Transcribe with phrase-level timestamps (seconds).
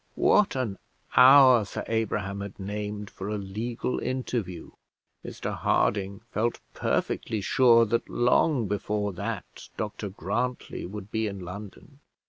[0.15, 0.79] what an
[1.15, 4.71] hour Sir Abraham had named for a legal interview!
[5.23, 11.99] Mr Harding felt perfectly sure that long before that Dr Grantly would be in London.